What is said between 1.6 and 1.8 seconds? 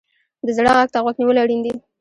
دي.